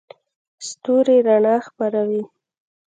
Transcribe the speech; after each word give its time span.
ستوري 0.67 1.17
رڼا 1.27 1.55
خپروي. 1.65 2.23